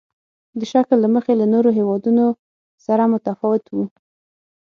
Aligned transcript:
د 0.59 0.61
شکل 0.71 0.97
له 1.03 1.09
مخې 1.15 1.33
له 1.39 1.45
نورو 1.53 1.69
هېوادونو 1.77 2.25
سره 2.85 3.03
متفاوت 3.13 3.63
وو. 3.69 3.85